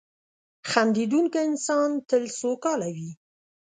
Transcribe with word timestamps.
•خندېدونکی 0.69 1.39
انسان 1.49 1.89
تل 2.09 2.23
سوکاله 2.39 2.89
وي. 2.95 3.11